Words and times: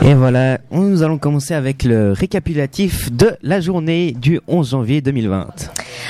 Et 0.00 0.14
voilà, 0.14 0.58
nous 0.70 1.02
allons 1.02 1.18
commencer 1.18 1.54
avec 1.54 1.84
le 1.84 2.12
récapitulatif 2.12 3.12
de 3.12 3.36
la 3.42 3.60
journée 3.60 4.12
du 4.12 4.40
11 4.48 4.70
janvier 4.70 5.00
2020. 5.00 5.46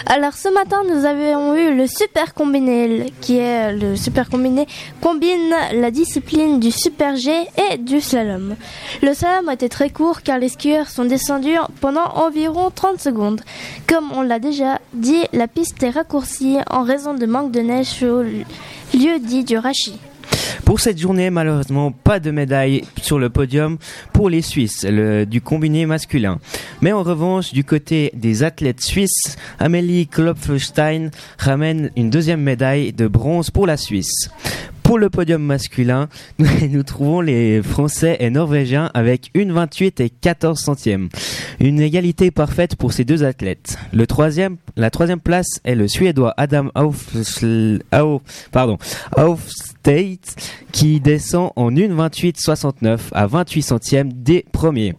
Alors 0.06 0.32
ce 0.32 0.48
matin, 0.48 0.82
nous 0.88 1.04
avions 1.04 1.54
eu 1.56 1.76
le 1.76 1.86
super 1.86 2.32
combiné, 2.32 3.12
qui 3.20 3.36
est 3.36 3.72
le 3.72 3.96
super 3.96 4.30
combiné 4.30 4.66
combine 5.00 5.54
la 5.74 5.90
discipline 5.90 6.60
du 6.60 6.70
super 6.70 7.16
G 7.16 7.30
et 7.70 7.76
du 7.76 8.00
slalom. 8.00 8.54
Le 9.02 9.14
slalom 9.14 9.50
été 9.50 9.68
très 9.68 9.90
court 9.90 10.22
car 10.22 10.38
les 10.38 10.48
skieurs 10.48 10.88
sont 10.88 11.04
descendus 11.04 11.58
pendant 11.80 12.06
environ 12.14 12.70
30 12.74 13.00
secondes. 13.00 13.42
Comme 13.86 14.10
on 14.14 14.22
l'a 14.22 14.38
déjà 14.38 14.78
dit, 14.94 15.22
la 15.32 15.48
piste 15.48 15.82
est 15.82 15.90
raccourcie 15.90 16.58
en 16.70 16.82
raison 16.82 17.14
de 17.14 17.26
manque 17.26 17.52
de 17.52 17.60
neige 17.60 18.02
au 18.02 18.22
lieu 18.22 19.18
dit 19.20 19.44
du 19.44 19.58
rachis. 19.58 19.98
Pour 20.64 20.80
cette 20.80 20.98
journée, 20.98 21.30
malheureusement, 21.30 21.92
pas 21.92 22.20
de 22.20 22.30
médaille 22.30 22.82
sur 23.00 23.18
le 23.18 23.30
podium 23.30 23.78
pour 24.12 24.28
les 24.28 24.42
Suisses 24.42 24.84
du 24.84 25.40
combiné 25.40 25.86
masculin. 25.86 26.38
Mais 26.80 26.92
en 26.92 27.02
revanche, 27.02 27.52
du 27.52 27.64
côté 27.64 28.10
des 28.14 28.42
athlètes 28.42 28.80
suisses, 28.80 29.36
Amélie 29.58 30.06
Klopfenstein 30.06 31.10
ramène 31.38 31.90
une 31.96 32.10
deuxième 32.10 32.42
médaille 32.42 32.92
de 32.92 33.06
bronze 33.06 33.50
pour 33.50 33.66
la 33.66 33.76
Suisse. 33.76 34.30
Pour 34.82 34.98
le 34.98 35.10
podium 35.10 35.42
masculin, 35.42 36.08
nous, 36.38 36.82
trouvons 36.82 37.20
les 37.20 37.62
Français 37.62 38.16
et 38.20 38.30
Norvégiens 38.30 38.90
avec 38.94 39.30
une 39.32 39.52
28 39.52 40.00
et 40.00 40.10
14 40.10 40.58
centièmes. 40.58 41.08
Une 41.60 41.80
égalité 41.80 42.30
parfaite 42.30 42.76
pour 42.76 42.92
ces 42.92 43.04
deux 43.04 43.24
athlètes. 43.24 43.78
Le 43.92 44.06
troisième, 44.06 44.56
la 44.76 44.90
troisième 44.90 45.20
place 45.20 45.60
est 45.64 45.76
le 45.76 45.88
Suédois 45.88 46.34
Adam 46.36 46.70
Auf, 46.74 47.14
Auf, 47.92 48.22
pardon, 48.50 48.78
Aufstate 49.82 50.36
qui 50.72 51.00
descend 51.00 51.50
en 51.56 51.70
1,28,69 51.70 52.98
à 53.12 53.26
28 53.26 53.62
centièmes 53.62 54.12
des 54.12 54.44
premiers. 54.52 54.94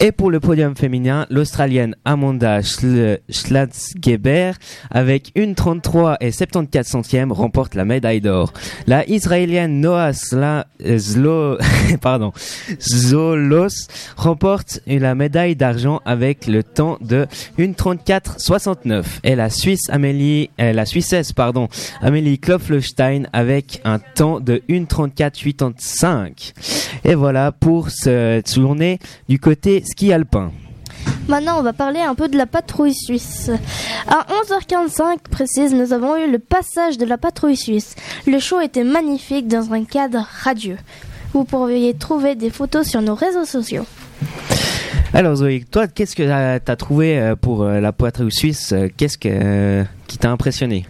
Et 0.00 0.12
pour 0.12 0.30
le 0.30 0.38
podium 0.38 0.76
féminin, 0.76 1.26
l'Australienne 1.28 1.96
Amanda 2.04 2.60
Schlatzgeber, 2.62 4.52
avec 4.90 5.32
une 5.34 5.56
33 5.56 6.18
et 6.20 6.30
74 6.30 6.86
centièmes, 6.86 7.32
remporte 7.32 7.74
la 7.74 7.84
médaille 7.84 8.20
d'or. 8.20 8.52
La 8.86 9.08
Israélienne 9.08 9.80
Noah 9.80 10.12
Sla, 10.12 10.68
Zlo, 10.86 11.58
pardon, 12.00 12.32
Zolos 12.80 13.88
remporte 14.16 14.80
la 14.86 15.16
médaille 15.16 15.56
d'argent 15.56 16.00
avec 16.04 16.46
le 16.46 16.62
temps 16.62 16.98
de 17.00 17.26
1,34,69. 17.58 19.04
Et 19.24 19.34
la 19.34 19.50
Suisse 19.50 19.90
Amélie, 19.90 20.50
euh, 20.60 20.72
la 20.72 20.86
Suissesse, 20.86 21.32
pardon, 21.32 21.68
Amélie 22.02 22.38
Klopfenstein 22.38 23.28
avec 23.32 23.80
un 23.84 23.98
temps 24.14 24.40
de 24.40 24.62
1,34,85. 24.68 26.52
Et 27.04 27.14
voilà 27.14 27.52
pour 27.52 27.90
cette 27.90 28.54
journée 28.54 28.98
du 29.28 29.38
côté 29.38 29.82
ski 29.84 30.12
alpin. 30.12 30.50
Maintenant, 31.28 31.58
on 31.58 31.62
va 31.62 31.72
parler 31.72 32.00
un 32.00 32.14
peu 32.14 32.28
de 32.28 32.36
la 32.36 32.46
patrouille 32.46 32.94
suisse. 32.94 33.50
À 34.06 34.26
11h45 34.48 35.18
précise, 35.30 35.74
nous 35.74 35.92
avons 35.92 36.16
eu 36.16 36.30
le 36.30 36.38
passage 36.38 36.96
de 36.96 37.04
la 37.04 37.18
patrouille 37.18 37.56
suisse. 37.56 37.94
Le 38.26 38.38
show 38.38 38.60
était 38.60 38.84
magnifique 38.84 39.46
dans 39.46 39.72
un 39.72 39.84
cadre 39.84 40.26
radieux. 40.42 40.78
Vous 41.34 41.44
pourriez 41.44 41.94
trouver 41.94 42.34
des 42.34 42.50
photos 42.50 42.86
sur 42.86 43.02
nos 43.02 43.14
réseaux 43.14 43.44
sociaux. 43.44 43.84
Alors 45.12 45.36
Zoé, 45.36 45.64
toi, 45.70 45.86
qu'est-ce 45.86 46.16
que 46.16 46.22
tu 46.22 46.30
as 46.70 46.76
trouvé 46.76 47.18
euh, 47.18 47.36
pour 47.36 47.62
euh, 47.62 47.80
la 47.80 47.92
patrouille 47.92 48.32
suisse 48.32 48.74
Qu'est-ce 48.96 49.18
que, 49.18 49.84
qui 50.06 50.18
t'a 50.18 50.30
impressionné? 50.30 50.86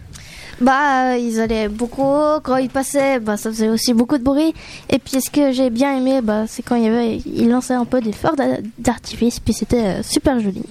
Bah, 0.61 1.17
ils 1.17 1.39
allaient 1.39 1.69
beaucoup. 1.69 2.39
Quand 2.43 2.57
ils 2.57 2.69
passaient, 2.69 3.19
bah, 3.19 3.37
ça 3.37 3.49
faisait 3.49 3.69
aussi 3.69 3.93
beaucoup 3.93 4.17
de 4.17 4.23
bruit. 4.23 4.53
Et 4.89 4.99
puis, 4.99 5.21
ce 5.21 5.29
que 5.29 5.51
j'ai 5.51 5.69
bien 5.69 5.97
aimé, 5.97 6.21
bah, 6.21 6.45
c'est 6.47 6.63
quand 6.63 6.75
il 6.75 6.83
y 6.83 6.87
avait, 6.87 7.17
ils 7.25 7.49
lançaient 7.49 7.73
un 7.73 7.85
peu 7.85 8.01
des 8.01 8.11
feux 8.11 8.29
d'artifice. 8.77 9.39
Puis, 9.39 9.53
c'était 9.53 10.03
super 10.03 10.39
joli. 10.39 10.63